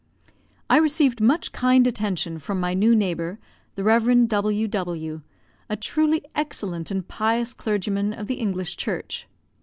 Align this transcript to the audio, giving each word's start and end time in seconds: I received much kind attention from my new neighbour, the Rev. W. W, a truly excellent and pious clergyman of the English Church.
I 0.67 0.77
received 0.77 1.21
much 1.21 1.51
kind 1.51 1.85
attention 1.85 2.39
from 2.39 2.59
my 2.59 2.73
new 2.73 2.95
neighbour, 2.95 3.37
the 3.75 3.83
Rev. 3.83 4.27
W. 4.29 4.67
W, 4.67 5.21
a 5.69 5.75
truly 5.75 6.23
excellent 6.33 6.89
and 6.89 7.07
pious 7.07 7.53
clergyman 7.53 8.11
of 8.11 8.25
the 8.25 8.39
English 8.39 8.77
Church. 8.77 9.27